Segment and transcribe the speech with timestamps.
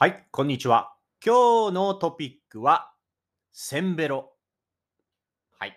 [0.00, 0.94] はい、こんにちは。
[1.26, 2.92] 今日のトピックは、
[3.50, 4.32] センベロ。
[5.58, 5.76] はい。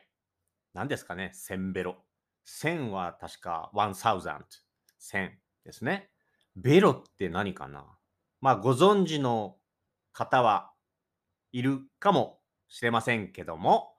[0.75, 1.95] 何ですかね、センベロ。
[2.45, 4.43] 1000は確か1000。
[5.01, 5.31] 1000
[5.65, 6.11] ですね。
[6.55, 7.83] ベロって何かな？
[8.41, 9.55] まあ、ご存知の
[10.13, 10.71] 方は
[11.51, 13.95] いるかもしれませんけども、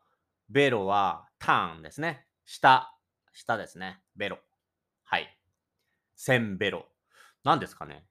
[0.49, 2.27] ベロはターンですね。
[2.45, 2.95] 下、
[3.33, 3.99] 下ですね。
[4.15, 4.39] ベロ。
[5.03, 5.37] はい。
[6.15, 6.87] センベロ。
[7.43, 8.05] 何ですかね？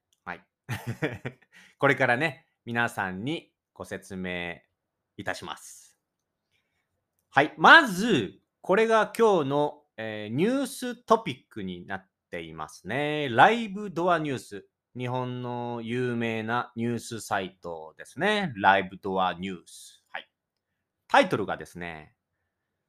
[1.77, 4.59] これからね、皆さんにご説明
[5.17, 5.97] いたします。
[7.29, 7.53] はい。
[7.57, 13.29] まず、これが今日の、えーニューストピックになっていますね。
[13.29, 14.67] ライブドアニュース。
[14.97, 18.51] 日本の有名なニュースサイトですね。
[18.57, 20.03] ライブドアニュース。
[20.09, 20.29] はい。
[21.07, 22.13] タイトルがですね、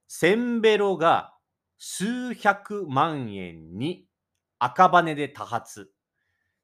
[0.09, 1.35] センベロが
[1.79, 4.07] 数百万円に
[4.59, 5.93] 赤羽で多発。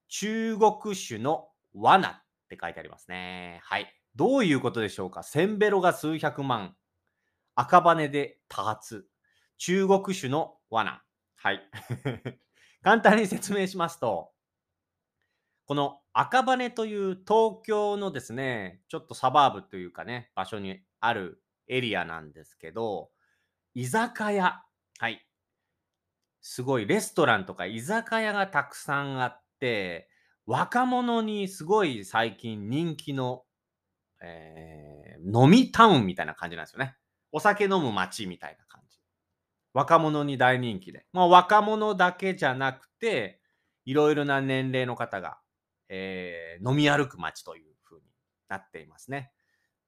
[0.09, 3.61] 中国種の罠って書いてありますね。
[3.63, 3.95] はい。
[4.15, 5.23] どういうことでしょうか？
[5.23, 6.75] センベロが数百万。
[7.55, 9.07] 赤羽で多発。
[9.59, 11.03] 中国種の罠。
[11.37, 11.61] はい。
[12.83, 14.33] 簡単に説明しますと、
[15.67, 23.11] この赤羽という東京のですね、ちょっとサバーブというかね、場所にあるエリアなんですけど、
[23.75, 24.63] 居酒屋。
[24.99, 25.27] はい。
[26.41, 29.48] すごいレストランとか居酒屋がたくさんあって、
[30.47, 33.45] 若者にすごい最近人気の、
[34.23, 36.97] えー飲みタウンみたいな感じなんですよね。
[37.33, 38.99] お酒飲む街みたいな感じ。
[39.75, 41.07] 若者に大人気で。
[41.13, 43.41] まあ若者だけじゃなくて、
[43.85, 45.41] いろいろな年齢の方が、
[45.89, 48.07] えー飲み歩く街という風に
[48.49, 49.33] なっていますね。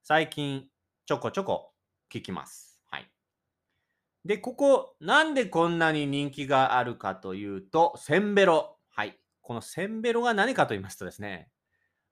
[0.03, 0.67] 最近
[1.05, 1.71] ちょこちょこ
[2.13, 2.81] 聞きます。
[2.89, 3.09] はい。
[4.25, 8.77] で、ここ、なんでこんなに人気があるかというと、センベロ。
[9.41, 11.49] このセンベロが何かと言いますとですね、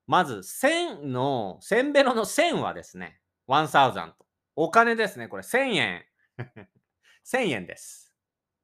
[0.08, 4.14] まず、1000の、センベロの1000はですね、1000。
[4.56, 5.28] お金ですね。
[5.28, 6.06] これ1000円。
[7.24, 8.14] 1000円です。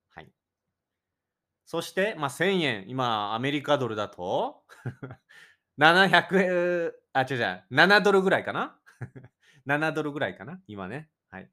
[0.09, 0.31] はい。
[1.65, 2.85] そして、まあ、1000円。
[2.89, 4.63] 今、アメリカドルだと、
[5.77, 8.79] 700、あ、違う違う、7ドルぐらいかな
[9.65, 11.09] ?7 ドルぐらいかな今ね。
[11.29, 11.51] はい。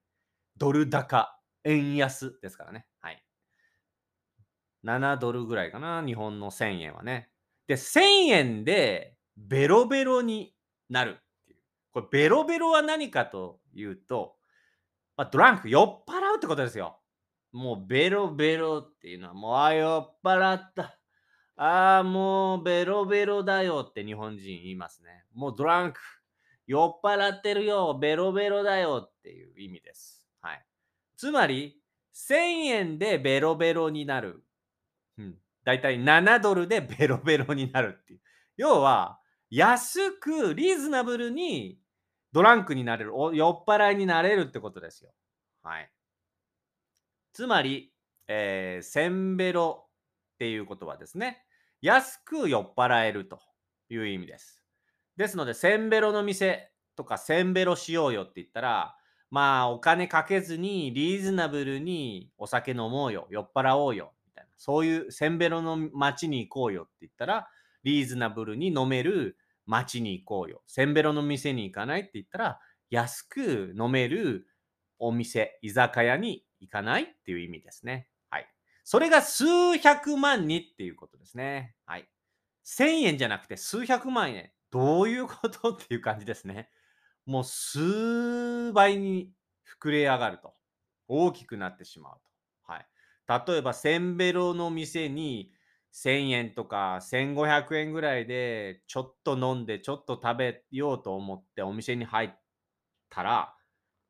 [0.56, 2.86] ドル高、円安ですからね。
[3.00, 3.24] はい。
[4.84, 7.28] 7ドルぐらいかな日本の1000円はね。
[7.66, 10.54] で、1000円でベロベロに
[10.88, 11.58] なるっていう。
[11.92, 14.36] これ、ベロベロは何かというと、
[15.16, 16.98] まあ、ドランク、酔っ払うってことですよ。
[17.52, 20.98] もうベロベロっていうのは、もう、あー、酔っ払った。
[21.56, 25.24] ああ、もうベロベロだよって日本人言いますね。
[25.34, 26.00] もうドランク、
[26.66, 30.26] 酔っ払ってるよ、ベロベロだよっていう意味です。
[30.40, 30.66] はい。
[31.16, 31.78] つまり、
[32.14, 34.42] 1000円でベロベロになる。
[35.64, 38.20] だいたい7ドルでベロベロになるっていう。
[38.56, 41.78] 要は、安く、リーズナブルに
[42.32, 45.12] ドランクになれる、酔っ払いになれるってことですよ。
[45.62, 45.90] はい。
[47.32, 47.92] つまり、
[48.28, 49.86] えー、センベロ
[50.34, 51.44] っていうことはですね、
[51.80, 53.40] 安く酔っ払えると
[53.88, 54.64] いう意味です。
[55.16, 58.96] ですので、センベロの店とかセンベロしようよって言ったら、
[59.30, 64.12] まあ、お金かけずにリーズナブルにお酒飲もうよ、酔っ払おうよ、
[64.64, 67.48] そういうセンベロの街に行こうよって言ったら、
[67.82, 69.36] リーズナブルに飲める
[69.66, 70.62] 街に行こうよ。
[70.68, 74.46] センベロの店に行かないって言ったら、安く飲める
[75.00, 78.06] お店、居酒屋に行かないっていう意味ですね。
[78.30, 78.46] はい。
[78.84, 79.44] それが数
[79.78, 81.74] 百万にっていうことですね。
[81.84, 82.08] はい。
[82.64, 84.52] 1000円じゃなくて数百万円。
[84.70, 86.70] どういうことっていう感じですね。
[87.26, 89.32] もう数倍に
[89.82, 90.54] 膨れ上がると。
[91.08, 92.31] 大きくなってしまうと。
[93.28, 95.52] 例えば、センベロの店に
[95.90, 102.30] 1000円とか1500円ぐらいでちょっと飲んでちょっと食べようと思ってお店に入っ
[103.10, 103.54] たら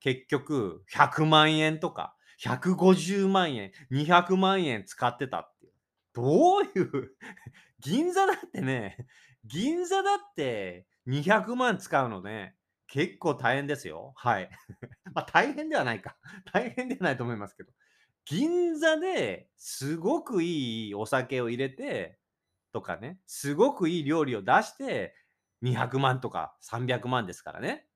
[0.00, 5.72] 結局100万円とか150万円200万円使ってたっていう。
[6.14, 7.16] どういう？
[7.80, 8.96] 銀座だってね
[9.44, 12.56] 銀座だって200万使うのね
[12.86, 14.12] 結構大変ですよ。
[14.16, 14.50] はい。
[15.14, 16.16] まあ大変ではないか。
[16.52, 17.72] 大変ではないと思いますけど。
[18.24, 22.18] 銀座ですごくいいお酒を入れて
[22.72, 25.14] とかね、すごくいい料理を出して
[25.60, 27.88] 200万とか300万ですからね。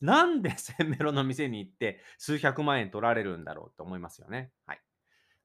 [0.00, 4.52] なんでセンベロの店に行って数百万円取られるんだろうと思いますよね。
[4.66, 4.80] はい。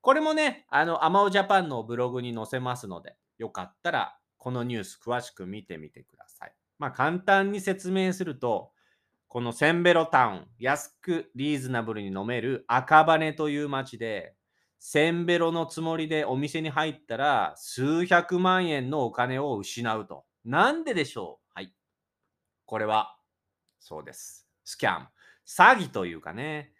[0.01, 6.55] これもね、あの、アマオジャパンのブログに載せますので、よかったらこのニュース詳しく見てみてください。
[6.79, 8.73] まあ簡単に説明すると、
[9.31, 14.35] このセンベロタウン、安くリーズナブルに飲める赤羽という街で、
[14.77, 20.25] センベロのつもりでお店に入ったら、数百万円のお金を失うと。
[20.43, 21.49] なんででしょう？
[21.55, 21.73] はい。
[22.65, 23.15] これは、
[23.79, 24.49] そうです。
[24.65, 25.07] スキャン。
[25.47, 26.73] 詐欺というかね。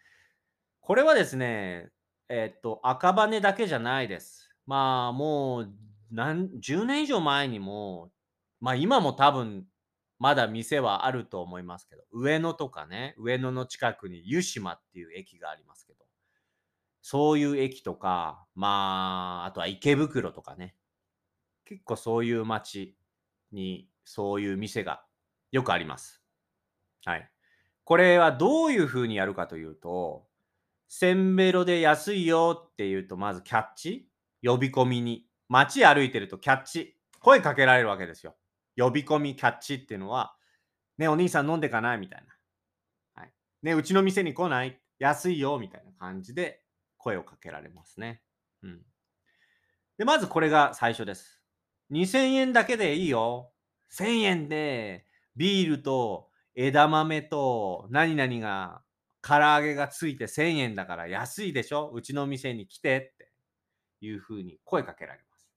[0.81, 1.87] これはですね、
[2.27, 4.53] えっと、赤羽だけじゃないです。
[4.65, 5.69] まあ、もう、
[6.11, 8.11] 何、10年以上前にも、
[8.59, 9.63] まあ今も多分、
[10.21, 16.05] まだ店はあると思いますけど、上野とかね、上野の近くに湯島っていう駅がありますけど、
[17.01, 20.75] そういう駅とか、まあ、あとは池袋とかね、
[21.65, 22.95] 結構そういう街
[23.51, 25.03] にそういう店が
[25.51, 26.21] よくあります。
[27.03, 27.27] はい。
[27.83, 30.27] これはどういう風にやるかというと、
[30.87, 34.07] せんべろで安いよって言うと、まずキャッチ
[34.43, 35.25] 呼び込みに。
[35.49, 36.95] 街歩いてるとキャッチ。
[37.21, 38.35] 声かけられるわけですよ。
[38.77, 40.35] 呼び込みキャッチっていうのは、
[40.97, 43.21] ね、お兄さん飲んでかないみたいな。
[43.21, 43.33] はい。
[43.63, 46.63] ね、うちの店に来ない安いよみたいな感じで
[46.97, 48.21] 声をかけられますね。
[48.63, 48.81] うん。
[49.97, 51.41] で、まずこれが最初です。
[51.91, 53.51] 2000円だけでいいよ。
[53.91, 58.83] 1000円でビールと枝豆と何々が
[59.21, 61.91] 唐揚げがついて1000円だから安いでしょ？
[61.93, 63.31] うちの店に来てって
[63.99, 65.51] いうふうに声かけられます。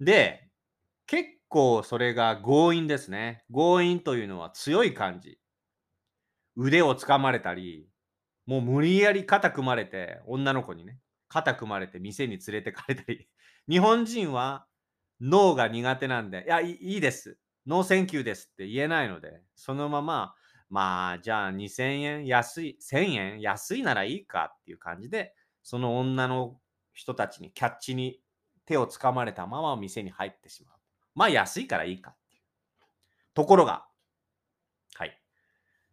[0.00, 0.50] で、
[1.06, 3.44] 結構それが強引ですね。
[3.52, 5.38] 強引というのは強い感じ。
[6.56, 7.88] 腕をつかまれたり、
[8.46, 10.98] もう無理やり肩組まれて、女の子にね、
[11.28, 13.28] 肩組まれて店に連れてかれたり。
[13.68, 14.66] 日本人は
[15.20, 17.38] ノーが苦手なんで、いや、いいです。
[17.66, 20.34] No thank you ですって言えないので、そのまま、
[20.70, 26.58] まあ、じゃあ2000円安い、1000円安いならいいかっていう感じで、その女の
[26.94, 28.20] 人たちにキャッチに
[28.64, 30.77] 手をつかまれたまま店に入ってしまう。
[31.18, 32.42] まあ安いからいいかっていう。
[33.34, 33.88] ところが、
[34.94, 35.20] はい。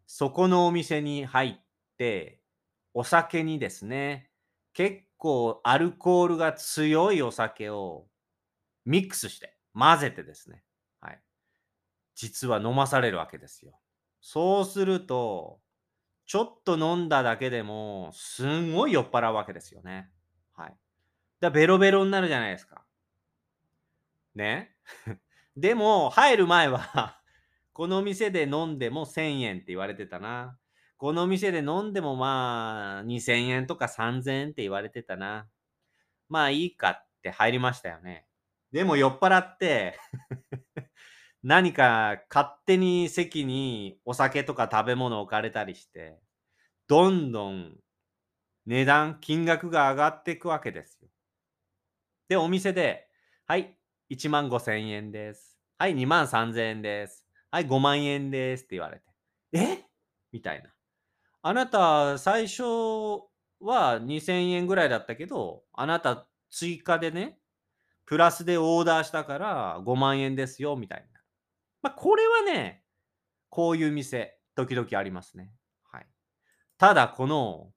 [0.06, 1.60] そこのお店に入っ
[1.98, 2.40] て、
[2.94, 4.30] お酒にですね、
[4.72, 8.06] 結構アルコールが強いお酒を
[8.84, 10.62] ミックスして、混ぜてですね、
[11.00, 11.20] はい。
[12.14, 13.80] 実は飲まされるわけですよ。
[14.20, 15.58] そうすると、
[16.24, 20.08] ちょっと飲んだだけでも、すんごい酔っ払うわけですよね。
[20.54, 20.76] はい。
[21.40, 22.84] だベロベロになるじゃないですか。
[24.36, 24.75] ね。
[25.56, 27.20] でも、入る前は、
[27.72, 30.58] この店で飲んでも1000円って言われてたな。
[30.98, 35.48] この店で飲んでもまあ2000円とか3000円って言われてたな。
[36.28, 38.26] まあいいかって入りましたよね。
[38.72, 39.98] でも酔っ払って
[41.42, 46.18] 何か勝手に席にお酒とか食べ物置かれたりして、
[46.88, 47.76] どんどん
[48.66, 51.08] 値段、金額が上がっていくわけですよ。
[52.28, 53.08] で、お店で、
[53.46, 53.75] はい、
[54.10, 55.58] 1万5千円です。
[55.78, 57.24] はい、2万3千円です。
[57.50, 59.02] はい、5万円ですって言われて。
[59.52, 59.84] え？
[60.32, 60.70] みたいな。
[61.42, 62.62] あなた、最初
[63.60, 67.38] は2000円ぐらいだったけど、あなた追加でね、
[68.04, 71.20] プラスでオーダーしたから5万円ですよ、みたいな。
[71.82, 72.84] まあ、これはね、
[73.48, 75.52] こういう店、時々ありますね。
[75.90, 76.06] はい。
[76.78, 77.72] ただ、この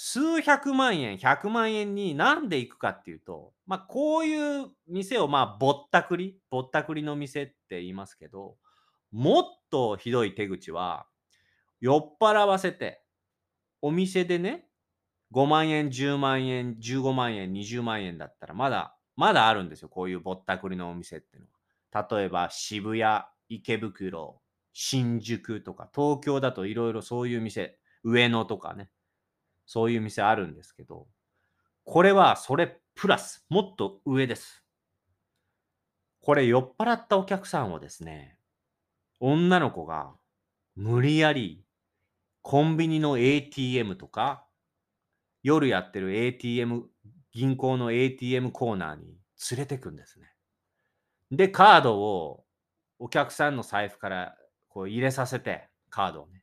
[0.00, 8.58] 数百万円、100万円になんで行くかっていうと、まあ、こういう店を、まあ、ぼったくり、ぼったくりの店って言いますけど、
[9.10, 11.08] もっとひどい手口は、
[11.80, 13.02] 酔っ払わせて、
[13.82, 14.68] お店でね、
[15.32, 19.88] 5万円、10万円、15万円、20万円だったら、まだ、まだあるんですよ。
[19.88, 21.48] こういうぼったくりのお店っていうの
[22.00, 22.06] は。
[22.08, 24.40] 例えば、渋谷、池袋、
[24.72, 28.90] 新宿とか、東京だといろいろそういう店、上野とかね、
[29.68, 31.06] そういう店あるんですけど、
[31.84, 34.64] これはそれプラス、もっと上です。
[36.22, 38.38] これ酔っ払ったお客さんをですね、
[39.20, 40.14] 女の子が
[40.74, 41.62] 無理やり
[42.40, 44.46] コンビニの ATM とか、
[45.42, 46.84] 夜やってる ATM、
[47.32, 49.18] 銀行の ATM コーナーに
[49.50, 50.32] 連れてくんですね。
[51.30, 52.46] で、カードを
[52.98, 54.34] お客さんの財布から
[54.68, 56.42] こう入れさせて、カードをね。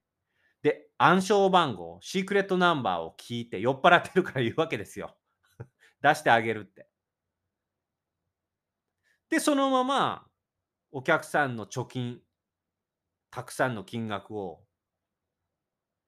[0.65, 5.15] で、暗証番号、シークレットナンバーを聞いて酔っ払ってるから言うわけですよ。
[6.01, 6.89] 出してあげるって。
[9.29, 10.27] で、そのまま
[10.91, 12.19] お客さんの貯金、
[13.29, 14.65] たくさんの金額を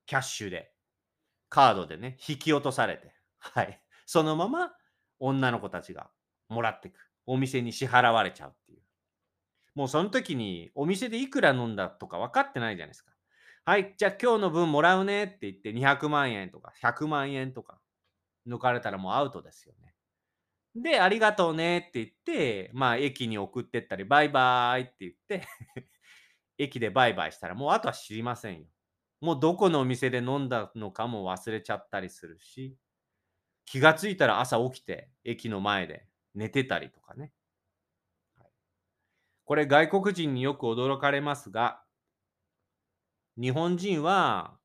[0.07, 0.73] キャッシュで、
[1.49, 3.79] カードでね、引き落とされて、はい。
[4.07, 4.75] そのまま
[5.19, 6.09] 女の子たちが
[6.49, 7.11] もらっていく。
[7.27, 8.81] お店に支払われちゃうっていう。
[9.75, 13.16] もうその時にお店でいくら飲んだとか分かってないじゃないですか。
[13.67, 17.81] はい、じゃあ今日の分もらうねって言って200万円とか100万円とか
[18.47, 19.93] 抜かれたらもうアウトですよね。
[20.73, 25.45] で、ありがとうねって言って、まあ駅に送ってったり、バイバーイって言って
[26.57, 28.67] 駅でバイバイしたらもうあとは知りませんよ。
[29.19, 32.77] もうどこのお店で飲んだのかも忘れちゃったりするし、
[33.65, 37.33] 気がついたら朝起きて駅の前で寝てたりとかね。
[39.43, 41.83] これ外国人によく驚かれますが、
[43.39, 44.57] 日本人は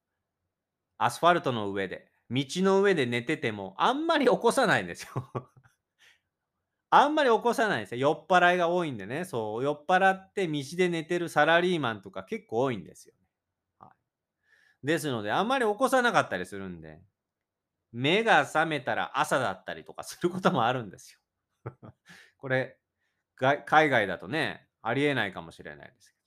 [0.99, 5.31] アスファルトの上で、道の上で寝ててもあんまり起こさないんですよ。
[6.91, 8.00] あんまり起こさないんですよ。
[8.11, 9.25] 酔っ払いが多いんでね。
[9.25, 13.14] そう、酔っ払って道で寝てるサラリーマンとか結構多いんですよ。
[13.79, 13.88] は
[14.85, 17.02] い、ですので、あんまり起こさなかったりするんで、
[17.93, 21.21] 目が覚めたら朝だったりとかすることもあるんですよ。
[22.38, 22.79] これ、
[23.37, 26.22] 海外だとね、ありえないかもしれないですけど。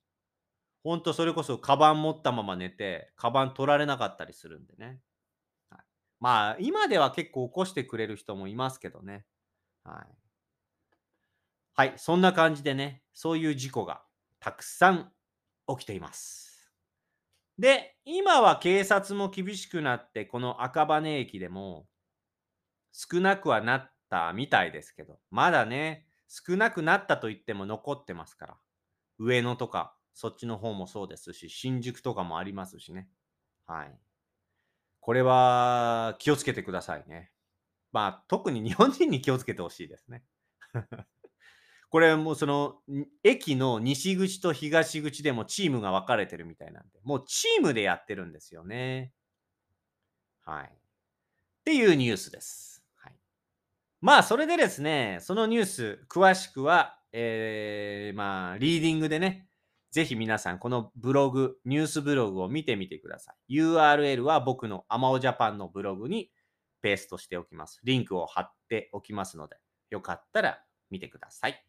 [0.86, 5.02] ほんとそれこそカバン持ったまま寝て、カバン取られなかったりするんでね。
[5.72, 5.80] はい、
[6.20, 9.26] まあ、今では結構起こしてくれる人もいますけどね。
[9.84, 10.16] はい。
[11.74, 14.04] はい、そんな感じでね、そういう事故が
[14.40, 15.12] たくさん
[15.68, 16.72] 起きています。
[17.58, 21.88] で、今は警察も厳しくなって、この赤羽駅でも
[22.92, 28.58] 少なくはなったみたいですけど、まだね、少なくなったと言っても残ってますから。
[29.18, 33.10] 上野とか、そっちの方もそうですし、新宿とかもありますしね。
[33.68, 34.00] はい。
[35.02, 37.32] これは気をつけてくださいね。
[37.92, 40.24] まあ、特に日本人に気をつけてほしいですね。
[41.90, 42.82] これもうその
[43.24, 49.14] 駅の西口と東口でもチームが分かれてるみたいなんで、もうチームでやってるんですよね。
[50.44, 50.68] はい。
[50.68, 50.72] っ
[51.66, 52.86] ていうニュースです。
[52.96, 53.14] はい
[54.00, 59.50] まあ、それでですね、そのニュース、詳しくは、えー、まあ、リーディングでね、
[59.96, 63.62] ぜひ皆さん、このブログ、ニュースブログを見てみてください。
[63.62, 66.34] URL は僕のアマオジャパンのブログに
[66.82, 67.80] ペーストしておきます。
[67.86, 69.56] リンクを貼っておきますので、
[69.92, 70.60] よかったら
[70.90, 71.66] 見てください。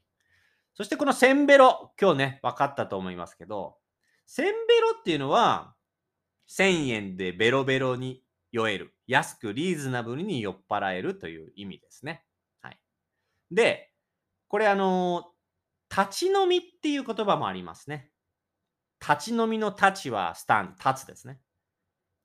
[0.74, 3.76] そしてこのセンベロ、今日ね、分かったと思いますけど、
[4.26, 5.76] センベロっていうのは、
[6.48, 8.92] 1000円でベロベロに酔える。
[9.06, 12.24] 安くリーズナブルに酔っ払えるという意味ですね。
[12.60, 12.80] はい
[13.52, 13.92] で、
[14.48, 15.30] これあの
[15.88, 18.10] 立ち飲みっていう言葉もありますね。
[19.08, 21.38] 立ち飲みの立ちはスタン、立つですね。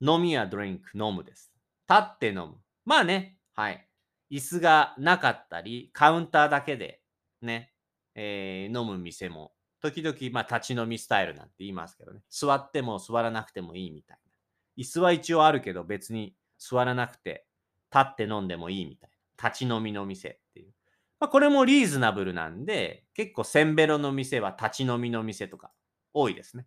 [0.00, 1.52] 飲みはドリンク、飲むです。
[1.88, 2.56] 立って飲む。
[2.84, 3.88] まあね、はい。
[4.32, 7.00] 椅子がなかったり、カウンターだけで
[7.40, 7.72] ね、
[8.16, 12.20] えー、飲む店も、時々、まあ、立ち飲みスタイルなんて言いますけどね。
[12.30, 14.32] 座っても座らなくてもいいみたいな。
[14.76, 17.46] 椅子は一応あるけど、別に座らなくて、
[17.94, 19.48] 立って飲んでもいいみたいな。
[19.48, 20.72] 立ち飲みの店っていう。
[21.20, 25.70] まあ、これもリーズナブルなんで、結構センベロの店は立ち飲みの店とか
[26.14, 26.66] 多いですね。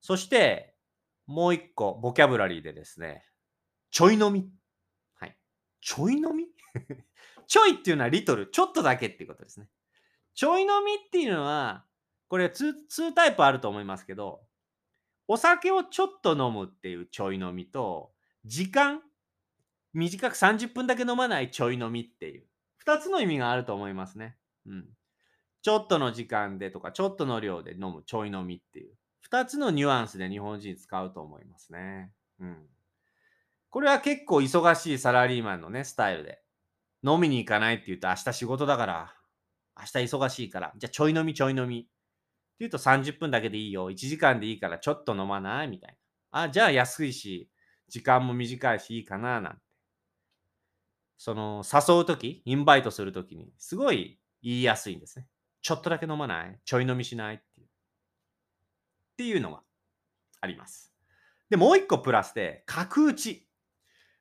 [0.00, 0.74] そして、
[1.26, 3.24] もう一個、ボキャブラリーでですね、
[3.90, 4.50] ちょい飲み。
[5.16, 5.36] はい。
[5.80, 6.46] ちょい飲み？
[7.46, 9.68] ちょいっていうのはリトル、ちょっとだけっていうことですね。
[10.34, 11.84] ちょい飲みっていうのは、
[12.28, 14.40] これ 2, 2タイプあると思いますけど、
[15.26, 18.12] お酒をちょっと飲むっていうちょい飲みと、
[18.44, 19.02] 時間、
[19.92, 22.46] 短く30分だけ飲まないちょい飲みっていう、
[22.86, 24.36] 2つの意味があると思いますね。
[24.66, 24.88] うん。
[25.62, 28.94] ちょっとの時間でとか、ちょっとの量で飲むちょい飲みっていう、
[29.28, 32.12] 2つのニュアンスで日本人使うと思いますね。
[32.40, 32.68] うん。
[33.68, 36.40] これは結構忙しいサラリーマンのね、スタイルで。
[37.02, 39.14] 飲みに行かないって言うと、明日仕事だから、
[39.78, 41.80] 明日忙しいから、じゃあちょい飲みちょい飲み。
[41.80, 41.88] って
[42.60, 43.90] 言うと30分だけでいいよ。
[43.90, 45.96] 1時間でいいからちょっと飲まないみたい
[46.32, 46.42] な。
[46.42, 47.50] あ、じゃあ安いし、
[47.88, 49.60] 時間も短いしいいかななんて。
[51.16, 55.26] その、誘うとき、インバイトするときに、すごい言いやすいんですね。
[55.62, 56.58] ちょっとだけ飲まない？
[56.64, 57.42] ちょい飲みしない？
[59.20, 59.40] っていう。
[59.42, 59.60] のが
[60.40, 60.94] あります。
[61.50, 63.46] で、もう一個プラスで、角打ち。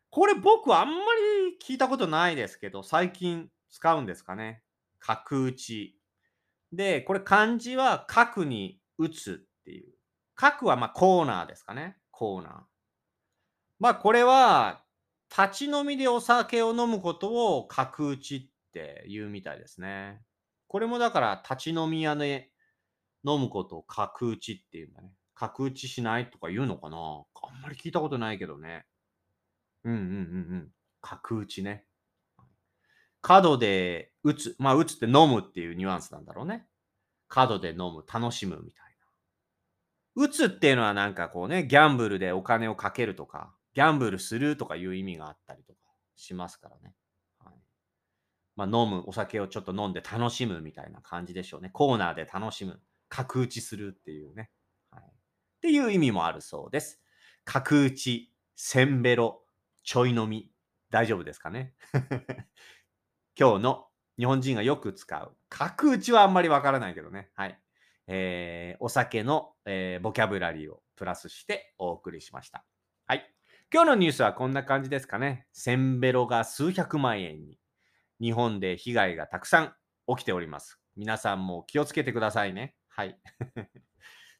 [0.09, 4.61] これ僕あんまり聞いたことないですけど、最近使うんですかね。
[4.99, 5.97] 角打ち。
[6.73, 9.93] で、これ漢字は角に打つっていう。
[10.35, 11.97] 角はまあコーナーですかね。
[12.11, 12.53] コーナー。
[13.79, 14.83] まあこれは
[15.29, 20.21] 立ち飲みでお酒を飲むことを角打ちって言うみたいですね。
[20.67, 22.51] これもだから立ち飲み屋で
[23.25, 25.11] 飲むことを角打ちって言うんだね。
[25.35, 26.97] 角打ちしないとか言うのかな？
[26.97, 26.99] あ
[27.57, 28.85] んまり聞いたことないけどね。
[29.83, 30.11] うんうんうんう
[30.57, 30.69] ん。
[31.01, 31.85] 角打ちね。
[33.21, 34.55] 角で打つ。
[34.59, 36.65] まあ打つって飲むっていうニュアンスなんだろうね。
[37.27, 38.85] 角で飲む、楽しむみたい
[40.15, 40.23] な。
[40.25, 45.79] 打つっていうのはなんかこうね、ギャンブルでお金をかけるとか、ギャンブルするとかいう意味があったりとか
[46.15, 46.95] しますからね。
[47.39, 47.53] はい
[48.55, 51.69] まあ、飲む、お酒をちょっと飲んで楽しむみたいな感じでしょうね。
[51.71, 52.81] コーナーで楽しむ。
[53.09, 54.51] 角打ちするっていうね。
[54.91, 55.05] はい、っ
[55.61, 57.01] ていう意味もあるそうです。
[57.43, 59.43] 角打ち、せんべろ、
[59.83, 60.51] ちょい飲み。
[60.89, 61.73] 大丈夫ですかね？
[63.37, 63.87] 今日の
[64.17, 65.37] 日本人がよく使う。
[65.49, 67.31] 角打ちはあんまりわからないけどね。
[67.35, 67.59] はい。
[68.07, 72.65] えー、お酒の、えー、ボキャブラリーをプラスしてお送りしました。
[73.05, 73.33] はい。
[73.71, 75.47] 今日のニュースはこんな感じですかね。
[75.53, 77.59] センベロが数百万円に。
[78.19, 79.75] 日本で被害がたくさん
[80.07, 80.81] 起きております。
[80.95, 82.75] 皆さんも気をつけてくださいね。
[82.99, 83.17] はい。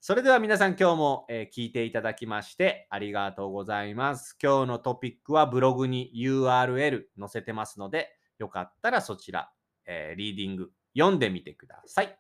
[0.02, 4.38] それでは皆さん今日も、え聞いていただきましてありがとうございます。
[4.44, 9.50] 今日のトピックはブログに URL 載せてますので、よかったらそちら、
[9.86, 12.20] えリーディング読んでみてください。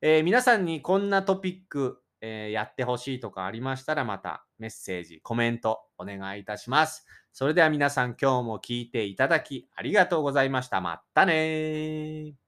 [0.00, 7.06] えー皆さんにこんなトピック、えーやってほしいとかありましたらまたメッセージ、コメントお願いいたします。
[7.32, 10.80] それでは皆さん今日も聞いていただきありがとうございました。
[10.80, 12.47] またね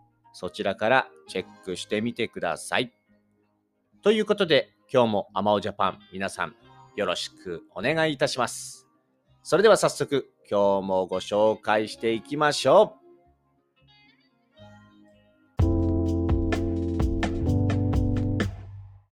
[0.33, 2.93] そちらからチェックしてみてください。
[4.01, 6.55] ということで、今日もアマオジャパン皆さん
[6.95, 8.87] よろしくお願いいたします。
[9.43, 13.00] それでは早速今日もご紹介していきましょう。